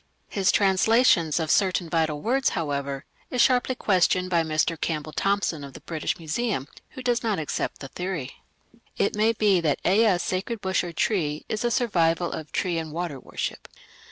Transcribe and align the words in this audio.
His 0.29 0.51
translations 0.51 1.39
of 1.39 1.51
certain 1.51 1.87
vital 1.87 2.21
words, 2.23 2.49
however, 2.57 3.05
is 3.29 3.39
sharply 3.39 3.75
questioned 3.75 4.31
by 4.31 4.41
Mr. 4.41 4.71
R. 4.71 4.77
Campbell 4.77 5.11
Thompson 5.13 5.63
of 5.63 5.73
the 5.73 5.79
British 5.81 6.17
Museum, 6.17 6.67
who 6.97 7.03
does 7.03 7.21
not 7.21 7.37
accept 7.37 7.81
the 7.81 7.87
theory. 7.87 8.37
It 8.97 9.13
may 9.15 9.31
be 9.33 9.61
that 9.61 9.77
Ea's 9.85 10.23
sacred 10.23 10.59
bush 10.59 10.83
or 10.83 10.91
tree 10.91 11.45
is 11.47 11.63
a 11.63 11.69
survival 11.69 12.31
of 12.31 12.51
tree 12.51 12.79
and 12.79 12.91
water 12.91 13.19
worship. 13.19 13.67